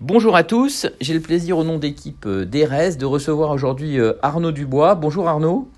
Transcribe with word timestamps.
Bonjour 0.00 0.36
à 0.36 0.44
tous, 0.44 0.86
j'ai 1.00 1.12
le 1.12 1.18
plaisir 1.18 1.58
au 1.58 1.64
nom 1.64 1.76
d'équipe 1.76 2.24
euh, 2.24 2.44
d'ERES 2.44 2.98
de 2.98 3.04
recevoir 3.04 3.50
aujourd'hui 3.50 3.98
euh, 3.98 4.12
Arnaud 4.22 4.52
Dubois. 4.52 4.94
Bonjour 4.94 5.28
Arnaud. 5.28 5.68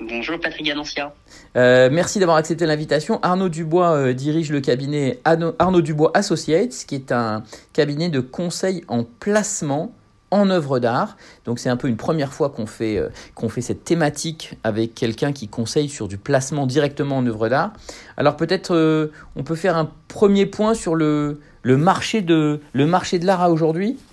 Bonjour 0.00 0.38
Patrick 0.38 0.68
Anancia. 0.68 1.14
Euh, 1.56 1.88
merci 1.90 2.18
d'avoir 2.18 2.36
accepté 2.36 2.66
l'invitation. 2.66 3.20
Arnaud 3.22 3.48
Dubois 3.48 4.12
dirige 4.12 4.52
le 4.52 4.60
cabinet 4.60 5.18
Arnaud 5.24 5.80
Dubois 5.80 6.10
Associates, 6.12 6.84
qui 6.86 6.94
est 6.94 7.10
un 7.10 7.42
cabinet 7.72 8.10
de 8.10 8.20
conseil 8.20 8.84
en 8.86 9.02
placement 9.02 9.94
en 10.32 10.50
œuvre 10.50 10.80
d'art. 10.80 11.16
Donc 11.44 11.60
c'est 11.60 11.68
un 11.68 11.76
peu 11.76 11.86
une 11.86 11.96
première 11.96 12.32
fois 12.32 12.50
qu'on 12.50 12.66
fait, 12.66 13.00
qu'on 13.34 13.48
fait 13.48 13.60
cette 13.60 13.84
thématique 13.84 14.56
avec 14.64 14.94
quelqu'un 14.94 15.32
qui 15.32 15.46
conseille 15.46 15.88
sur 15.88 16.08
du 16.08 16.18
placement 16.18 16.66
directement 16.66 17.18
en 17.18 17.26
œuvre 17.26 17.48
d'art. 17.48 17.72
Alors 18.16 18.36
peut-être 18.36 19.10
on 19.36 19.42
peut 19.44 19.54
faire 19.54 19.76
un 19.76 19.90
premier 20.08 20.46
point 20.46 20.74
sur 20.74 20.94
le, 20.94 21.40
le 21.62 21.76
marché 21.76 22.22
de, 22.22 22.60
le 22.72 22.86
marché 22.86 23.18
de 23.18 23.26
l'art 23.26 23.50
aujourd'hui 23.50 23.96
ah, 23.96 24.11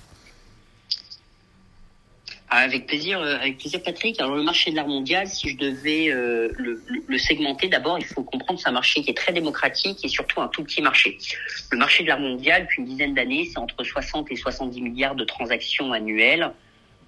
avec 2.49 2.88
plaisir, 2.88 3.20
euh, 3.20 3.35
avec 3.35 3.58
plaisir, 3.58 3.81
Patrick. 3.84 4.20
Alors 4.20 4.35
le 4.35 4.44
marché 4.44 4.71
de 4.71 4.76
l'art 4.76 4.88
mondial, 4.88 5.27
si 5.27 5.49
je 5.49 5.58
devais 5.58 6.09
euh, 6.09 6.49
le, 6.58 6.81
le, 7.08 7.17
segmenter, 7.17 7.67
d'abord, 7.67 7.99
il 7.99 8.05
faut 8.05 8.23
comprendre 8.23 8.58
que 8.58 8.63
c'est 8.63 8.70
un 8.70 8.73
marché 8.73 9.02
qui 9.02 9.12
est 9.12 9.17
très 9.17 9.34
démocratique 9.34 10.03
et 10.03 10.08
surtout 10.08 10.41
un 10.41 10.48
tout 10.48 10.63
petit 10.63 10.81
marché. 10.81 11.17
Le 11.72 11.77
marché 11.77 12.03
de 12.03 12.09
l'art 12.09 12.20
mondial, 12.20 12.63
depuis 12.63 12.81
une 12.81 12.88
dizaine 12.88 13.13
d'années, 13.13 13.49
c'est 13.52 13.59
entre 13.59 13.84
60 13.84 14.31
et 14.31 14.35
70 14.35 14.81
milliards 14.81 15.16
de 15.16 15.25
transactions 15.25 15.94
annuelles. 15.94 16.52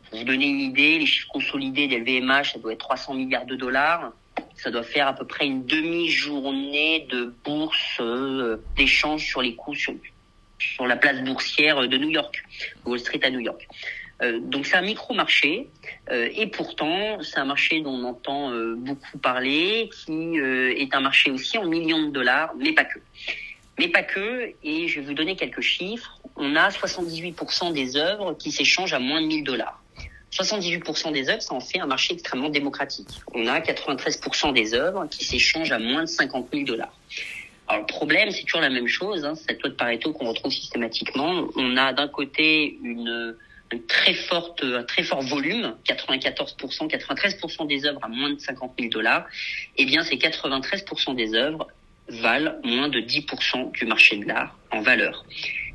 Pour 0.09 0.19
vous 0.19 0.25
donner 0.25 0.45
une 0.45 0.59
idée, 0.59 0.99
les 0.99 1.05
chiffres 1.05 1.29
consolidés 1.29 1.87
des 1.87 1.99
LVMH, 1.99 2.53
ça 2.53 2.59
doit 2.59 2.73
être 2.73 2.79
300 2.79 3.15
milliards 3.15 3.45
de 3.45 3.55
dollars. 3.55 4.11
Ça 4.55 4.69
doit 4.69 4.83
faire 4.83 5.07
à 5.07 5.13
peu 5.13 5.25
près 5.25 5.47
une 5.47 5.65
demi-journée 5.65 7.07
de 7.09 7.33
bourse 7.43 7.97
euh, 7.99 8.57
d'échange 8.75 9.25
sur 9.25 9.41
les 9.41 9.55
coûts 9.55 9.73
sur, 9.73 9.93
sur 10.59 10.85
la 10.85 10.97
place 10.97 11.23
boursière 11.23 11.87
de 11.87 11.97
New 11.97 12.09
York, 12.09 12.43
Wall 12.85 12.99
Street 12.99 13.21
à 13.23 13.31
New 13.31 13.39
York. 13.39 13.67
Euh, 14.21 14.39
donc 14.39 14.65
c'est 14.65 14.75
un 14.75 14.81
micro-marché 14.81 15.67
euh, 16.11 16.29
et 16.35 16.47
pourtant 16.47 17.21
c'est 17.23 17.39
un 17.39 17.45
marché 17.45 17.81
dont 17.81 17.91
on 17.91 18.03
entend 18.03 18.51
euh, 18.51 18.75
beaucoup 18.75 19.17
parler, 19.17 19.89
qui 20.05 20.37
est 20.37 20.93
un 20.93 20.99
marché 20.99 21.31
aussi 21.31 21.57
en 21.57 21.65
millions 21.65 22.03
de 22.03 22.11
dollars, 22.11 22.53
mais 22.57 22.73
pas 22.73 22.85
que. 22.85 22.99
Mais 23.79 23.87
pas 23.87 24.03
que, 24.03 24.53
et 24.63 24.87
je 24.87 24.99
vais 24.99 25.07
vous 25.07 25.13
donner 25.13 25.35
quelques 25.35 25.61
chiffres. 25.61 26.19
On 26.35 26.55
a 26.55 26.69
78% 26.69 27.73
des 27.73 27.95
œuvres 27.95 28.33
qui 28.33 28.51
s'échangent 28.51 28.93
à 28.93 28.99
moins 28.99 29.21
de 29.21 29.27
1000 29.27 29.43
dollars. 29.43 29.81
78% 30.31 31.11
des 31.11 31.29
œuvres, 31.29 31.41
ça 31.41 31.53
en 31.53 31.59
fait 31.59 31.79
un 31.79 31.87
marché 31.87 32.13
extrêmement 32.13 32.49
démocratique. 32.49 33.09
On 33.33 33.47
a 33.47 33.59
93% 33.59 34.53
des 34.53 34.73
œuvres 34.73 35.07
qui 35.09 35.25
s'échangent 35.25 35.71
à 35.71 35.79
moins 35.79 36.01
de 36.01 36.07
50 36.07 36.47
000 36.53 36.65
dollars. 36.65 36.93
Alors 37.67 37.81
le 37.81 37.87
problème, 37.87 38.31
c'est 38.31 38.43
toujours 38.43 38.61
la 38.61 38.69
même 38.69 38.87
chose, 38.87 39.25
hein, 39.25 39.33
cette 39.35 39.61
loi 39.61 39.69
de 39.69 39.75
Pareto 39.75 40.13
qu'on 40.13 40.27
retrouve 40.27 40.51
systématiquement. 40.51 41.47
On 41.55 41.75
a 41.77 41.93
d'un 41.93 42.07
côté 42.07 42.77
une, 42.83 43.35
très 43.79 44.13
forte, 44.13 44.63
un 44.63 44.83
très 44.83 45.03
fort 45.03 45.21
volume, 45.21 45.75
94%, 45.85 46.89
93% 46.89 47.67
des 47.67 47.85
œuvres 47.85 47.99
à 48.03 48.07
moins 48.07 48.31
de 48.31 48.39
50 48.39 48.73
000 48.77 48.89
dollars. 48.91 49.25
Eh 49.77 49.85
bien, 49.85 50.03
ces 50.03 50.17
93% 50.17 51.15
des 51.15 51.33
œuvres 51.33 51.67
valent 52.09 52.55
moins 52.63 52.89
de 52.89 52.99
10% 52.99 53.71
du 53.71 53.85
marché 53.85 54.17
de 54.17 54.25
l'art 54.25 54.57
en 54.71 54.81
valeur. 54.81 55.25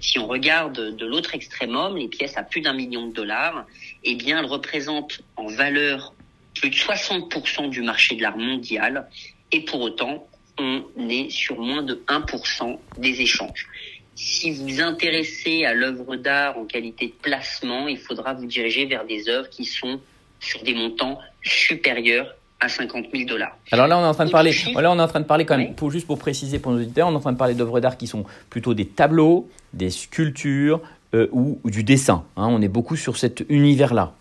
Si 0.00 0.18
on 0.18 0.26
regarde 0.26 0.96
de 0.96 1.06
l'autre 1.06 1.34
extrémum, 1.34 1.96
les 1.96 2.08
pièces 2.08 2.36
à 2.36 2.42
plus 2.42 2.60
d'un 2.60 2.74
million 2.74 3.06
de 3.06 3.12
dollars, 3.12 3.66
eh 4.04 4.14
bien, 4.14 4.38
elles 4.38 4.46
représentent 4.46 5.22
en 5.36 5.46
valeur 5.46 6.14
plus 6.54 6.70
de 6.70 6.74
60% 6.74 7.70
du 7.70 7.82
marché 7.82 8.16
de 8.16 8.22
l'art 8.22 8.36
mondial 8.36 9.08
et 9.52 9.60
pour 9.60 9.80
autant, 9.80 10.26
on 10.58 10.84
est 11.08 11.30
sur 11.30 11.58
moins 11.58 11.82
de 11.82 12.02
1% 12.08 12.78
des 12.98 13.20
échanges. 13.20 13.68
Si 14.16 14.50
vous 14.50 14.66
vous 14.66 14.80
intéressez 14.80 15.66
à 15.66 15.74
l'œuvre 15.74 16.16
d'art 16.16 16.58
en 16.58 16.64
qualité 16.64 17.08
de 17.08 17.12
placement, 17.20 17.86
il 17.86 17.98
faudra 17.98 18.32
vous 18.32 18.46
diriger 18.46 18.86
vers 18.86 19.04
des 19.04 19.28
œuvres 19.28 19.50
qui 19.50 19.66
sont 19.66 20.00
sur 20.40 20.62
des 20.62 20.74
montants 20.74 21.18
supérieurs 21.42 22.34
à 22.58 22.70
50 22.70 23.06
000 23.12 23.28
dollars. 23.28 23.54
Alors 23.70 23.86
là, 23.86 23.98
on 23.98 24.02
est 24.02 24.06
en 24.06 24.14
train 24.14 24.24
de 24.24 24.30
parler. 24.30 24.52
Là, 24.74 24.90
on 24.90 24.98
est 24.98 25.02
en 25.02 25.08
train 25.08 25.20
de 25.20 25.26
parler 25.26 25.44
quand 25.44 25.58
même. 25.58 25.74
Pour 25.74 25.90
juste 25.90 26.06
pour 26.06 26.18
préciser 26.18 26.58
pour 26.58 26.72
nos 26.72 26.78
auditeurs, 26.78 27.08
on 27.08 27.12
est 27.12 27.16
en 27.16 27.20
train 27.20 27.32
de 27.32 27.38
parler 27.38 27.54
d'œuvres 27.54 27.80
d'art 27.80 27.98
qui 27.98 28.06
sont 28.06 28.24
plutôt 28.48 28.72
des 28.72 28.86
tableaux, 28.86 29.50
des 29.74 29.90
sculptures 29.90 30.80
euh, 31.14 31.28
ou, 31.32 31.60
du 31.66 31.84
dessin. 31.84 32.24
Hein. 32.38 32.46
on 32.48 32.62
est 32.62 32.68
beaucoup 32.68 32.96
sur 32.96 33.18
cet 33.18 33.44
univers-là. 33.50 34.14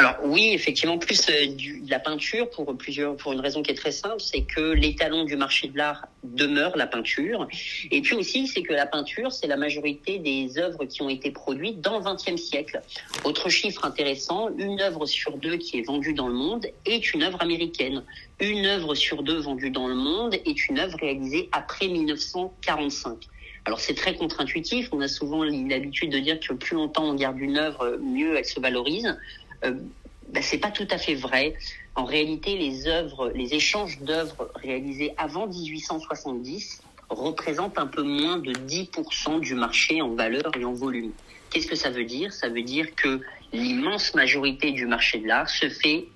Alors 0.00 0.14
oui, 0.22 0.52
effectivement, 0.52 0.96
plus 0.96 1.28
euh, 1.28 1.48
de 1.48 1.90
la 1.90 1.98
peinture 1.98 2.48
pour 2.50 2.72
plusieurs, 2.78 3.16
pour 3.16 3.32
une 3.32 3.40
raison 3.40 3.64
qui 3.64 3.72
est 3.72 3.74
très 3.74 3.90
simple, 3.90 4.20
c'est 4.20 4.42
que 4.42 4.60
l'étalon 4.60 5.24
du 5.24 5.36
marché 5.36 5.66
de 5.66 5.76
l'art 5.76 6.06
demeure 6.22 6.76
la 6.76 6.86
peinture, 6.86 7.48
et 7.90 8.00
puis 8.00 8.14
aussi 8.14 8.46
c'est 8.46 8.62
que 8.62 8.72
la 8.72 8.86
peinture, 8.86 9.32
c'est 9.32 9.48
la 9.48 9.56
majorité 9.56 10.20
des 10.20 10.56
œuvres 10.56 10.84
qui 10.84 11.02
ont 11.02 11.08
été 11.08 11.32
produites 11.32 11.80
dans 11.80 11.98
le 11.98 12.04
XXe 12.04 12.40
siècle. 12.40 12.80
Autre 13.24 13.48
chiffre 13.48 13.84
intéressant, 13.84 14.50
une 14.56 14.80
œuvre 14.80 15.04
sur 15.04 15.36
deux 15.36 15.56
qui 15.56 15.78
est 15.78 15.82
vendue 15.82 16.14
dans 16.14 16.28
le 16.28 16.34
monde 16.34 16.68
est 16.86 17.12
une 17.12 17.24
œuvre 17.24 17.42
américaine. 17.42 18.04
Une 18.38 18.66
œuvre 18.66 18.94
sur 18.94 19.24
deux 19.24 19.40
vendue 19.40 19.70
dans 19.70 19.88
le 19.88 19.96
monde 19.96 20.34
est 20.34 20.68
une 20.68 20.78
œuvre 20.78 20.96
réalisée 20.96 21.48
après 21.50 21.88
1945. 21.88 23.16
Alors 23.64 23.80
c'est 23.80 23.94
très 23.94 24.14
contre-intuitif. 24.14 24.90
On 24.92 25.00
a 25.00 25.08
souvent 25.08 25.42
l'habitude 25.42 26.12
de 26.12 26.20
dire 26.20 26.38
que 26.38 26.54
plus 26.54 26.76
longtemps 26.76 27.04
on 27.04 27.14
garde 27.14 27.40
une 27.40 27.58
œuvre, 27.58 27.98
mieux 28.00 28.36
elle 28.36 28.44
se 28.44 28.60
valorise 28.60 29.16
ben, 29.62 30.42
c'est 30.42 30.58
pas 30.58 30.70
tout 30.70 30.88
à 30.90 30.98
fait 30.98 31.14
vrai. 31.14 31.54
En 31.94 32.04
réalité, 32.04 32.56
les 32.56 33.54
échanges 33.54 33.98
d'œuvres 34.00 34.50
réalisés 34.54 35.14
avant 35.16 35.46
1870 35.46 36.82
représentent 37.10 37.78
un 37.78 37.86
peu 37.86 38.02
moins 38.02 38.38
de 38.38 38.52
10% 38.52 39.40
du 39.40 39.54
marché 39.54 40.02
en 40.02 40.10
valeur 40.10 40.52
et 40.58 40.64
en 40.64 40.72
volume. 40.72 41.12
Qu'est-ce 41.50 41.66
que 41.66 41.76
ça 41.76 41.90
veut 41.90 42.04
dire? 42.04 42.32
Ça 42.32 42.48
veut 42.48 42.62
dire 42.62 42.94
que 42.94 43.20
l'immense 43.52 44.14
majorité 44.14 44.72
du 44.72 44.86
marché 44.86 45.18
de 45.18 45.26
l'art 45.26 45.48
se 45.48 45.68
fait 45.68 46.06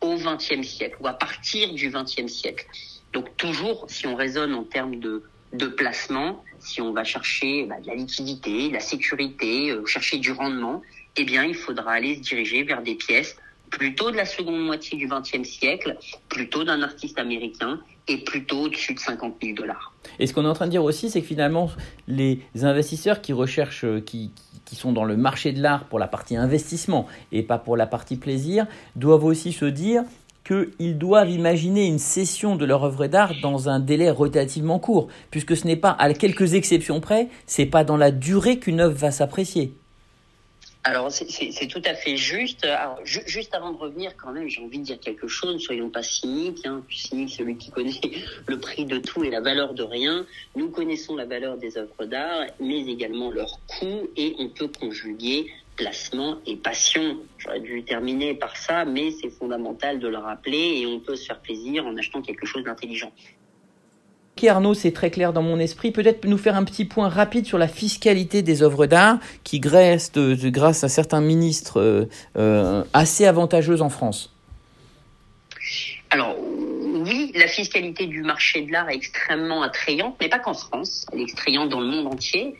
au 0.00 0.16
XXe 0.16 0.66
siècle 0.66 0.96
ou 1.00 1.06
à 1.06 1.12
partir 1.12 1.72
du 1.74 1.90
XXe 1.90 2.32
siècle. 2.32 2.66
Donc 3.12 3.36
toujours, 3.36 3.84
si 3.88 4.06
on 4.06 4.14
raisonne 4.14 4.54
en 4.54 4.64
termes 4.64 4.96
de, 4.98 5.22
placement, 5.76 6.42
si 6.58 6.80
on 6.80 6.92
va 6.92 7.04
chercher 7.04 7.64
bah, 7.64 7.80
de 7.80 7.86
la 7.86 7.94
liquidité, 7.94 8.68
de 8.68 8.74
la 8.74 8.80
sécurité, 8.80 9.70
euh, 9.70 9.84
chercher 9.86 10.18
du 10.18 10.32
rendement, 10.32 10.82
eh 11.18 11.24
bien, 11.24 11.44
il 11.44 11.54
faudra 11.54 11.92
aller 11.92 12.14
se 12.16 12.20
diriger 12.20 12.62
vers 12.62 12.82
des 12.82 12.94
pièces 12.94 13.36
plutôt 13.70 14.10
de 14.10 14.16
la 14.16 14.24
seconde 14.24 14.64
moitié 14.64 14.96
du 14.96 15.08
XXe 15.08 15.46
siècle, 15.46 15.96
plutôt 16.28 16.64
d'un 16.64 16.80
artiste 16.82 17.18
américain 17.18 17.80
et 18.06 18.18
plutôt 18.18 18.62
au-dessus 18.62 18.94
de 18.94 18.98
50 18.98 19.34
000 19.42 19.54
dollars. 19.54 19.92
Et 20.18 20.26
ce 20.26 20.32
qu'on 20.32 20.44
est 20.44 20.48
en 20.48 20.54
train 20.54 20.66
de 20.66 20.70
dire 20.70 20.84
aussi, 20.84 21.10
c'est 21.10 21.20
que 21.20 21.26
finalement, 21.26 21.70
les 22.06 22.40
investisseurs 22.62 23.20
qui 23.20 23.32
recherchent, 23.32 23.84
euh, 23.84 24.00
qui, 24.00 24.30
sont 24.72 24.92
dans 24.92 25.04
le 25.04 25.16
marché 25.16 25.52
de 25.52 25.60
l'art 25.62 25.84
pour 25.84 25.98
la 25.98 26.06
partie 26.06 26.36
investissement 26.36 27.06
et 27.32 27.42
pas 27.42 27.58
pour 27.58 27.76
la 27.76 27.86
partie 27.86 28.16
plaisir, 28.16 28.66
doivent 28.96 29.24
aussi 29.24 29.52
se 29.52 29.64
dire 29.64 30.04
qu'ils 30.46 30.98
doivent 30.98 31.30
imaginer 31.30 31.86
une 31.86 31.98
cession 31.98 32.54
de 32.54 32.64
leur 32.66 32.84
œuvre 32.84 33.06
d'art 33.06 33.32
dans 33.42 33.68
un 33.68 33.80
délai 33.80 34.10
relativement 34.10 34.78
court, 34.78 35.08
puisque 35.30 35.56
ce 35.56 35.66
n'est 35.66 35.76
pas, 35.76 35.96
à 35.98 36.12
quelques 36.12 36.54
exceptions 36.54 37.00
près, 37.00 37.28
c'est 37.46 37.66
pas 37.66 37.82
dans 37.82 37.96
la 37.96 38.10
durée 38.10 38.58
qu'une 38.58 38.80
œuvre 38.80 38.94
va 38.94 39.10
s'apprécier. 39.10 39.72
Alors 40.88 41.12
c'est 41.12 41.66
tout 41.66 41.82
à 41.84 41.92
fait 41.92 42.16
juste. 42.16 42.66
Juste 43.04 43.54
avant 43.54 43.72
de 43.72 43.76
revenir, 43.76 44.16
quand 44.16 44.32
même, 44.32 44.48
j'ai 44.48 44.62
envie 44.62 44.78
de 44.78 44.84
dire 44.84 44.98
quelque 44.98 45.28
chose. 45.28 45.52
Ne 45.52 45.58
soyons 45.58 45.90
pas 45.90 46.02
cyniques. 46.02 46.64
Hein. 46.64 46.82
Cynique, 46.90 47.34
celui 47.34 47.58
qui 47.58 47.70
connaît 47.70 48.00
le 48.46 48.58
prix 48.58 48.86
de 48.86 48.96
tout 48.96 49.22
et 49.22 49.28
la 49.28 49.42
valeur 49.42 49.74
de 49.74 49.82
rien. 49.82 50.24
Nous 50.56 50.70
connaissons 50.70 51.14
la 51.14 51.26
valeur 51.26 51.58
des 51.58 51.76
œuvres 51.76 52.06
d'art, 52.06 52.46
mais 52.58 52.86
également 52.86 53.30
leur 53.30 53.60
coût, 53.66 54.08
et 54.16 54.34
on 54.38 54.48
peut 54.48 54.68
conjuguer 54.68 55.52
placement 55.76 56.38
et 56.46 56.56
passion. 56.56 57.18
J'aurais 57.36 57.60
dû 57.60 57.82
terminer 57.82 58.32
par 58.32 58.56
ça, 58.56 58.86
mais 58.86 59.10
c'est 59.10 59.30
fondamental 59.30 59.98
de 59.98 60.08
le 60.08 60.16
rappeler 60.16 60.80
et 60.80 60.86
on 60.86 61.00
peut 61.00 61.16
se 61.16 61.26
faire 61.26 61.40
plaisir 61.40 61.84
en 61.86 61.94
achetant 61.98 62.22
quelque 62.22 62.46
chose 62.46 62.64
d'intelligent. 62.64 63.12
Arnaud, 64.46 64.74
c'est 64.74 64.92
très 64.92 65.10
clair 65.10 65.32
dans 65.32 65.42
mon 65.42 65.58
esprit. 65.58 65.90
Peut-être 65.90 66.24
nous 66.26 66.38
faire 66.38 66.54
un 66.54 66.64
petit 66.64 66.84
point 66.84 67.08
rapide 67.08 67.46
sur 67.46 67.58
la 67.58 67.66
fiscalité 67.66 68.42
des 68.42 68.62
œuvres 68.62 68.86
d'art 68.86 69.18
qui 69.42 69.60
reste, 69.64 70.18
euh, 70.18 70.36
grâce 70.50 70.84
à 70.84 70.88
certains 70.88 71.20
ministres, 71.20 71.80
euh, 71.80 72.04
euh, 72.36 72.84
assez 72.92 73.26
avantageuse 73.26 73.82
en 73.82 73.88
France. 73.88 74.32
Alors 76.10 76.36
oui, 76.38 77.32
la 77.34 77.48
fiscalité 77.48 78.06
du 78.06 78.22
marché 78.22 78.62
de 78.62 78.72
l'art 78.72 78.88
est 78.88 78.94
extrêmement 78.94 79.62
attrayante, 79.62 80.16
mais 80.20 80.28
pas 80.28 80.38
qu'en 80.38 80.54
France. 80.54 81.06
Elle 81.12 81.20
est 81.20 81.32
attrayante 81.32 81.70
dans 81.70 81.80
le 81.80 81.86
monde 81.86 82.06
entier. 82.06 82.54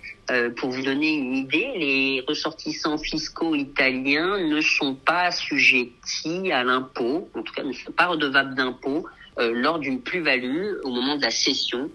pour 0.57 0.69
vous 0.71 0.83
donner 0.83 1.15
une 1.15 1.35
idée, 1.35 1.71
les 1.77 2.25
ressortissants 2.29 2.99
fiscaux 2.99 3.55
italiens 3.55 4.39
ne 4.39 4.61
sont 4.61 4.95
pas 4.95 5.23
assujettis 5.29 6.53
à 6.53 6.65
l'impôt, 6.65 7.31
en 7.35 7.43
tout 7.43 7.55
cas 7.55 7.63
ne 7.63 7.73
sont 7.73 7.93
pas 7.93 8.09
redevables 8.09 8.55
d'impôt 8.55 9.07
euh, 9.07 9.18
lors 9.39 9.79
d'une 9.79 10.01
plus-value 10.01 10.75
au 10.83 10.91
moment 10.91 11.17
de 11.17 11.23
la 11.23 11.31
cession 11.31 11.91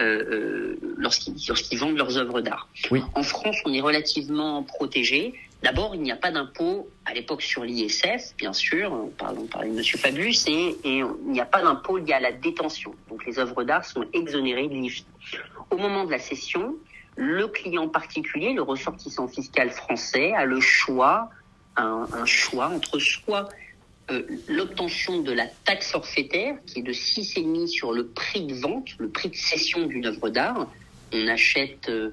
euh, 0.00 0.24
euh 0.30 0.94
lorsqu'ils 0.98 1.78
vendent 1.78 1.96
leurs 1.96 2.16
œuvres 2.16 2.40
d'art. 2.40 2.68
En 3.14 3.22
France, 3.22 3.56
on 3.64 3.72
est 3.72 3.80
relativement 3.80 4.62
protégé. 4.62 5.34
D'abord, 5.62 5.94
il 5.94 6.02
n'y 6.02 6.12
a 6.12 6.16
pas 6.16 6.30
d'impôt 6.30 6.88
à 7.04 7.14
l'époque 7.14 7.42
sur 7.42 7.64
l'ISF, 7.64 8.34
bien 8.36 8.52
sûr, 8.52 8.92
on 8.92 9.08
parle, 9.08 9.36
on 9.38 9.44
de 9.44 9.78
M. 9.78 9.82
Fabius, 9.82 10.46
et, 10.46 10.76
et 10.84 10.98
il 10.98 11.30
n'y 11.32 11.40
a 11.40 11.46
pas 11.46 11.62
d'impôt 11.62 11.98
lié 11.98 12.12
à 12.12 12.20
la 12.20 12.32
détention. 12.32 12.94
Donc 13.08 13.24
les 13.24 13.38
œuvres 13.38 13.64
d'art 13.64 13.84
sont 13.84 14.04
exonérées 14.12 14.68
de 14.68 14.74
l'IFI. 14.74 15.06
Au 15.70 15.76
moment 15.76 16.04
de 16.04 16.10
la 16.10 16.18
cession, 16.18 16.74
le 17.16 17.46
client 17.48 17.88
particulier, 17.88 18.52
le 18.52 18.62
ressortissant 18.62 19.28
fiscal 19.28 19.70
français, 19.70 20.32
a 20.32 20.44
le 20.44 20.60
choix, 20.60 21.30
un, 21.76 22.06
un 22.12 22.26
choix 22.26 22.68
entre 22.68 22.98
soit 22.98 23.48
euh, 24.10 24.22
l'obtention 24.48 25.22
de 25.22 25.32
la 25.32 25.46
taxe 25.64 25.92
forfaitaire, 25.92 26.56
qui 26.66 26.80
est 26.80 26.82
de 26.82 26.92
6,5 26.92 27.66
sur 27.66 27.92
le 27.92 28.06
prix 28.08 28.46
de 28.46 28.54
vente, 28.54 28.88
le 28.98 29.08
prix 29.08 29.30
de 29.30 29.36
cession 29.36 29.86
d'une 29.86 30.04
œuvre 30.06 30.28
d'art. 30.28 30.70
On 31.12 31.26
achète 31.26 31.88
euh, 31.88 32.10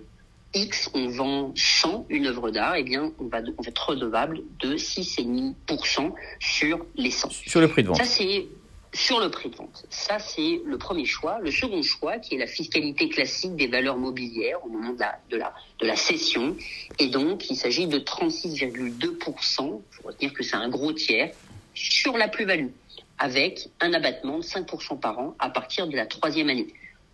X, 0.54 0.90
on 0.94 1.10
vend 1.10 1.54
100 1.56 2.06
une 2.10 2.28
œuvre 2.28 2.50
d'art, 2.50 2.76
et 2.76 2.82
eh 2.82 2.84
bien 2.84 3.12
on 3.20 3.26
va, 3.26 3.40
on 3.58 3.62
va 3.62 3.70
être 3.70 3.90
redevable 3.90 4.42
de 4.60 4.78
6,5% 4.78 6.14
sur 6.40 6.86
les 6.96 7.12
100. 7.12 7.30
Sur 7.30 7.60
le 7.60 7.68
prix 7.68 7.84
de 7.84 7.90
vente. 7.90 7.98
Ça 7.98 8.06
c'est 8.06 8.48
sur 8.94 9.20
le 9.20 9.30
prix 9.30 9.50
de 9.50 9.56
vente. 9.56 9.86
Ça 9.90 10.20
c'est 10.20 10.62
le 10.66 10.78
premier 10.78 11.06
choix. 11.06 11.40
Le 11.42 11.52
second 11.52 11.82
choix, 11.82 12.20
qui 12.20 12.36
est 12.36 12.38
la 12.38 12.48
fiscalité 12.48 13.10
classique 13.10 13.58
des 13.58 13.68
valeurs 13.68 13.98
mobilières 13.98 14.66
au 14.66 14.70
moment 14.70 14.94
de 14.94 15.00
la, 15.00 15.20
de 15.30 15.36
la, 15.36 15.54
de 15.80 15.88
la 15.88 15.98
cession, 15.98 16.56
et 17.00 17.08
donc 17.08 17.50
il 17.50 17.58
s'agit 17.58 17.88
de 17.88 18.00
36,2%. 18.00 19.02
Il 19.02 19.96
faut 19.96 20.08
retenir 20.08 20.34
que 20.34 20.44
c'est 20.44 20.56
un 20.56 20.70
gros 20.70 20.94
tiers 20.94 21.32
sur 21.74 22.18
la 22.18 22.28
plus-value, 22.28 22.70
avec 23.18 23.70
un 23.80 23.94
abattement 23.94 24.38
de 24.38 24.44
5% 24.44 25.00
par 25.00 25.20
an 25.20 25.36
à 25.40 25.50
partir 25.50 25.88
de 25.88 25.96
la 25.96 26.06
troisième 26.06 26.50
année. 26.50 26.68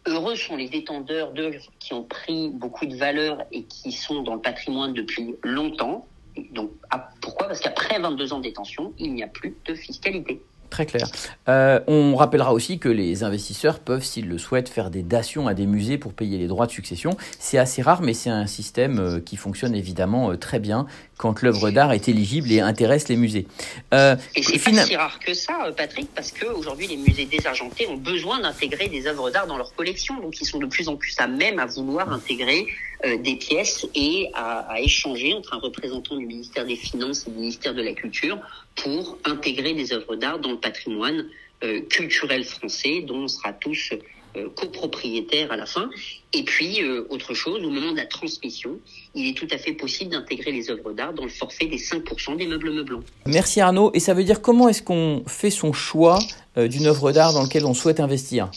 Heureux 0.05 0.35
sont 0.35 0.55
les 0.55 0.69
détendeurs 0.69 1.33
d'œuvres 1.33 1.69
qui 1.79 1.93
ont 1.93 2.03
pris 2.03 2.49
beaucoup 2.49 2.85
de 2.85 2.95
valeur 2.95 3.43
et 3.51 3.63
qui 3.63 3.91
sont 3.91 4.21
dans 4.21 4.35
le 4.35 4.41
patrimoine 4.41 4.93
depuis 4.93 5.35
longtemps. 5.43 6.07
Donc, 6.51 6.71
ah, 6.91 7.09
pourquoi? 7.19 7.47
Parce 7.47 7.59
qu'après 7.59 7.99
22 7.99 8.31
ans 8.31 8.37
de 8.37 8.43
détention, 8.43 8.93
il 8.99 9.13
n'y 9.13 9.23
a 9.23 9.27
plus 9.27 9.55
de 9.65 9.75
fiscalité. 9.75 10.41
Très 10.69 10.85
clair. 10.85 11.07
Euh, 11.47 11.79
on 11.87 12.15
rappellera 12.15 12.53
aussi 12.53 12.77
que 12.77 12.89
les 12.89 13.23
investisseurs 13.23 13.79
peuvent, 13.79 14.03
s'ils 14.03 14.27
le 14.27 14.37
souhaitent, 14.37 14.69
faire 14.69 14.89
des 14.89 15.01
dations 15.01 15.47
à 15.47 15.53
des 15.53 15.65
musées 15.65 15.97
pour 15.97 16.13
payer 16.13 16.37
les 16.37 16.47
droits 16.47 16.65
de 16.65 16.71
succession. 16.71 17.11
C'est 17.39 17.57
assez 17.57 17.81
rare, 17.81 18.01
mais 18.01 18.13
c'est 18.13 18.29
un 18.29 18.47
système 18.47 18.99
euh, 18.99 19.19
qui 19.19 19.37
fonctionne 19.37 19.75
évidemment 19.75 20.31
euh, 20.31 20.35
très 20.35 20.59
bien 20.59 20.85
quand 21.17 21.41
l'œuvre 21.41 21.71
d'art 21.71 21.93
est 21.93 22.07
éligible 22.07 22.51
et 22.51 22.59
intéresse 22.59 23.07
les 23.07 23.15
musées. 23.15 23.47
et 23.91 24.43
c'est 24.43 24.63
pas 24.63 24.85
si 24.85 24.95
rare 24.95 25.19
que 25.19 25.33
ça, 25.33 25.71
Patrick, 25.75 26.09
parce 26.13 26.31
qu'aujourd'hui, 26.31 26.87
les 26.87 26.97
musées 26.97 27.25
désargentés 27.25 27.87
ont 27.87 27.97
besoin 27.97 28.39
d'intégrer 28.39 28.87
des 28.87 29.07
œuvres 29.07 29.29
d'art 29.29 29.47
dans 29.47 29.57
leur 29.57 29.73
collection, 29.73 30.19
donc 30.19 30.39
ils 30.39 30.45
sont 30.45 30.59
de 30.59 30.67
plus 30.67 30.87
en 30.87 30.95
plus 30.95 31.15
à 31.19 31.27
même 31.27 31.59
à 31.59 31.65
vouloir 31.65 32.11
intégrer 32.11 32.67
des 33.03 33.35
pièces 33.35 33.85
et 33.93 34.29
à, 34.33 34.59
à 34.71 34.79
échanger 34.79 35.33
entre 35.33 35.53
un 35.53 35.59
représentant 35.59 36.15
du 36.15 36.25
ministère 36.25 36.65
des 36.65 36.75
Finances 36.75 37.27
et 37.27 37.31
du 37.31 37.37
ministère 37.37 37.73
de 37.75 37.83
la 37.83 37.93
Culture 37.93 38.39
pour 38.75 39.17
intégrer 39.25 39.73
des 39.73 39.93
œuvres 39.93 40.15
d'art 40.15 40.39
dans 40.39 40.51
le 40.51 40.57
patrimoine 40.57 41.25
euh, 41.63 41.81
culturel 41.89 42.43
français 42.43 43.01
dont 43.01 43.23
on 43.23 43.27
sera 43.27 43.51
tous 43.51 43.91
euh, 44.35 44.49
copropriétaires 44.55 45.51
à 45.51 45.55
la 45.55 45.65
fin. 45.65 45.89
Et 46.33 46.43
puis, 46.43 46.81
euh, 46.81 47.07
autre 47.09 47.33
chose, 47.33 47.63
au 47.63 47.69
moment 47.69 47.91
de 47.91 47.97
la 47.97 48.05
transmission, 48.05 48.79
il 49.15 49.29
est 49.29 49.33
tout 49.33 49.47
à 49.51 49.57
fait 49.57 49.73
possible 49.73 50.11
d'intégrer 50.11 50.51
les 50.51 50.69
œuvres 50.69 50.91
d'art 50.93 51.13
dans 51.13 51.23
le 51.23 51.29
forfait 51.29 51.67
des 51.67 51.77
5% 51.77 52.35
des 52.35 52.47
meubles 52.47 52.71
meublants. 52.71 53.03
Merci 53.25 53.61
Arnaud. 53.61 53.91
Et 53.93 53.99
ça 53.99 54.13
veut 54.13 54.23
dire 54.23 54.41
comment 54.41 54.67
est-ce 54.67 54.81
qu'on 54.83 55.23
fait 55.27 55.51
son 55.51 55.73
choix 55.73 56.19
d'une 56.55 56.87
œuvre 56.87 57.11
d'art 57.11 57.33
dans 57.33 57.43
laquelle 57.43 57.65
on 57.65 57.73
souhaite 57.73 57.99
investir? 57.99 58.49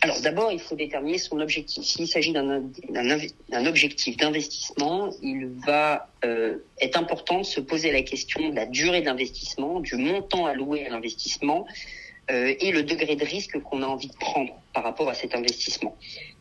Alors 0.00 0.20
d'abord, 0.20 0.52
il 0.52 0.60
faut 0.60 0.76
déterminer 0.76 1.18
son 1.18 1.40
objectif. 1.40 1.84
S'il 1.84 2.06
s'agit 2.06 2.32
d'un 2.32 3.66
objectif 3.66 4.16
d'investissement, 4.16 5.10
il 5.22 5.48
va 5.66 6.08
euh, 6.24 6.58
être 6.80 6.96
important 6.98 7.40
de 7.40 7.44
se 7.44 7.60
poser 7.60 7.90
la 7.90 8.02
question 8.02 8.48
de 8.50 8.54
la 8.54 8.66
durée 8.66 9.02
d'investissement, 9.02 9.80
du 9.80 9.96
montant 9.96 10.46
alloué 10.46 10.86
à 10.86 10.90
l'investissement 10.90 11.66
euh, 12.30 12.54
et 12.60 12.72
le 12.72 12.82
degré 12.82 13.16
de 13.16 13.24
risque 13.24 13.58
qu'on 13.62 13.82
a 13.82 13.86
envie 13.86 14.08
de 14.08 14.16
prendre 14.16 14.60
par 14.74 14.84
rapport 14.84 15.08
à 15.08 15.14
cet 15.14 15.34
investissement. 15.34 15.96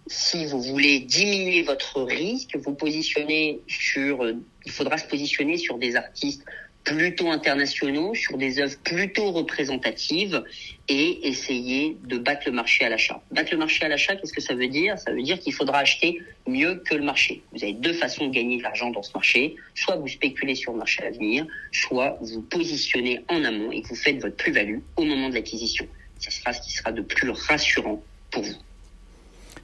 Si 0.07 0.45
vous 0.45 0.61
voulez 0.61 0.99
diminuer 0.99 1.63
votre 1.63 2.01
risque, 2.01 2.57
vous 2.57 2.73
positionnez 2.73 3.61
sur, 3.67 4.23
euh, 4.23 4.33
il 4.65 4.71
faudra 4.71 4.97
se 4.97 5.07
positionner 5.07 5.57
sur 5.57 5.77
des 5.77 5.95
artistes 5.95 6.43
plutôt 6.87 7.29
internationaux, 7.29 8.15
sur 8.15 8.37
des 8.37 8.61
œuvres 8.61 8.77
plutôt 8.85 9.31
représentatives 9.33 10.41
et 10.87 11.27
essayer 11.27 11.97
de 12.05 12.17
battre 12.17 12.43
le 12.45 12.53
marché 12.53 12.85
à 12.85 12.89
l'achat. 12.89 13.21
Battre 13.29 13.51
le 13.51 13.57
marché 13.57 13.83
à 13.83 13.89
l'achat, 13.89 14.15
qu'est-ce 14.15 14.31
que 14.31 14.39
ça 14.39 14.55
veut 14.55 14.69
dire? 14.69 14.97
Ça 14.97 15.11
veut 15.11 15.21
dire 15.21 15.37
qu'il 15.37 15.53
faudra 15.53 15.79
acheter 15.79 16.21
mieux 16.47 16.75
que 16.75 16.95
le 16.95 17.03
marché. 17.03 17.41
Vous 17.51 17.61
avez 17.61 17.73
deux 17.73 17.91
façons 17.91 18.27
de 18.27 18.33
gagner 18.33 18.57
de 18.57 18.63
l'argent 18.63 18.89
dans 18.89 19.03
ce 19.03 19.11
marché. 19.13 19.57
Soit 19.75 19.97
vous 19.97 20.07
spéculez 20.07 20.55
sur 20.55 20.71
le 20.71 20.77
marché 20.77 21.03
à 21.03 21.11
venir, 21.11 21.45
soit 21.73 22.17
vous 22.21 22.41
positionnez 22.41 23.19
en 23.27 23.43
amont 23.43 23.69
et 23.73 23.81
vous 23.81 23.95
faites 23.95 24.21
votre 24.21 24.37
plus-value 24.37 24.79
au 24.95 25.03
moment 25.03 25.27
de 25.27 25.35
l'acquisition. 25.35 25.85
Ce 26.19 26.31
sera 26.31 26.53
ce 26.53 26.61
qui 26.61 26.71
sera 26.71 26.93
de 26.93 27.01
plus 27.01 27.29
rassurant 27.31 28.01
pour 28.31 28.43
vous. 28.43 28.55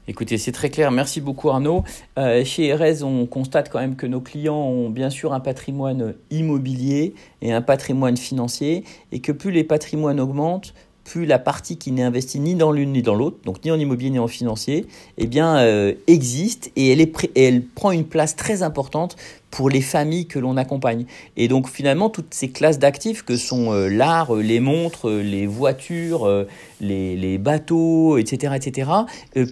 Écoutez, 0.06 0.38
c'est 0.38 0.52
très 0.52 0.70
clair. 0.70 0.92
Merci 0.92 1.22
beaucoup 1.22 1.50
Arnaud. 1.50 1.86
Euh, 2.18 2.44
chez 2.44 2.68
Erez, 2.68 3.04
on 3.04 3.26
constate 3.26 3.70
quand 3.70 3.80
même 3.80 3.96
que 3.96 4.06
nos 4.06 4.20
clients 4.20 4.60
ont 4.60 4.90
bien 4.90 5.10
sûr 5.10 5.34
un 5.34 5.40
patrimoine 5.40 6.16
immobilier 6.30 7.14
et 7.42 7.54
un 7.54 7.62
patrimoine 7.62 8.18
financier 8.18 8.84
et 9.14 9.20
que 9.20 9.32
plus 9.32 9.52
les 9.52 9.64
patrimoines 9.64 10.20
augmentent, 10.20 10.74
plus 11.06 11.26
la 11.26 11.40
partie 11.40 11.78
qui 11.78 11.94
n'est 11.94 12.04
investie 12.04 12.42
ni 12.42 12.56
dans 12.56 12.74
l'une 12.74 12.92
ni 12.92 13.02
dans 13.02 13.16
l'autre, 13.16 13.38
donc 13.46 13.64
ni 13.64 13.72
en 13.72 13.80
immobilier 13.80 14.10
ni 14.10 14.20
en 14.20 14.28
financier, 14.28 14.88
eh 15.18 15.26
bien, 15.26 15.58
euh, 15.58 15.94
existe 16.08 16.72
et 16.76 16.92
elle, 17.36 17.62
prend 17.64 17.92
une 17.92 18.06
place 18.06 18.36
très 18.36 18.62
importante 18.62 19.16
pour 19.54 19.70
les 19.70 19.82
familles 19.82 20.26
que 20.26 20.40
l'on 20.40 20.58
accompagne. 20.58 21.06
Et 21.38 21.48
donc 21.48 21.70
finalement, 21.70 22.10
toutes 22.10 22.34
ces 22.34 22.50
classes 22.50 22.80
d'actifs 22.80 23.22
que 23.22 23.38
sont 23.38 23.72
euh, 23.72 23.88
l'art, 23.88 24.36
euh, 24.36 24.42
les 24.42 24.60
montres, 24.60 25.12
les 25.12 25.46
voitures, 25.46 26.28
les, 26.82 27.38
bateaux, 27.38 28.18
etc., 28.18 28.54
etc., 28.56 28.90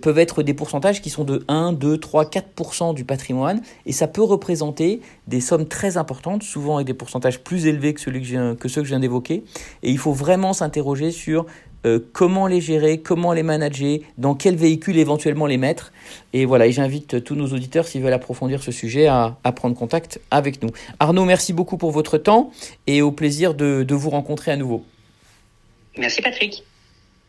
peuvent 0.02 0.18
être 0.18 0.42
des 0.42 0.56
pourcentages 0.56 1.02
qui 1.02 1.12
sont 1.12 1.24
de 1.24 1.46
1, 1.48 1.74
2, 1.74 2.00
3, 2.00 2.26
4% 2.26 2.96
du 2.96 3.06
patrimoine. 3.06 3.62
Et 3.86 3.92
ça 3.92 4.08
peut 4.08 4.24
représenter 4.24 5.02
des 5.28 5.40
sommes 5.40 5.68
très 5.68 5.98
importantes, 5.98 6.42
souvent 6.42 6.78
avec 6.78 6.88
des 6.88 6.96
pourcentages 6.96 7.40
plus 7.40 7.68
élevés 7.68 7.94
que, 7.94 8.54
que 8.56 8.68
ceux 8.68 8.82
que 8.82 8.88
je 8.88 8.92
viens 8.92 9.00
d'évoquer. 9.00 9.44
Et 9.84 9.92
il 9.92 10.00
faut 10.00 10.14
vraiment 10.14 10.54
s'interroger 10.54 11.12
sur 11.12 11.46
euh, 11.86 12.00
comment 12.14 12.48
les 12.48 12.62
gérer, 12.62 13.00
comment 13.00 13.34
les 13.34 13.44
manager, 13.44 14.00
dans 14.18 14.36
quel 14.36 14.56
véhicule 14.56 14.98
éventuellement 14.98 15.46
les 15.46 15.58
mettre. 15.58 15.92
Et 16.34 16.46
voilà, 16.46 16.68
et 16.68 16.72
j'invite 16.72 17.24
tous 17.24 17.36
nos 17.36 17.48
auditeurs, 17.48 17.88
s'ils 17.88 18.02
veulent 18.02 18.14
approfondir 18.14 18.64
ce 18.64 18.72
sujet, 18.72 19.08
à, 19.08 19.36
prendre 19.56 19.76
contact 19.76 20.20
avec 20.32 20.62
nous. 20.64 20.70
Arnaud, 21.00 21.26
merci 21.26 21.54
beaucoup 21.54 21.78
pour 21.78 21.92
votre 21.92 22.18
temps 22.18 22.52
et 22.88 23.02
au 23.02 23.12
plaisir 23.12 23.54
de 23.54 23.94
vous 23.94 24.10
rencontrer 24.10 24.52
à 24.52 24.56
nouveau. 24.56 24.84
Merci 25.98 26.22
Patrick. 26.22 26.64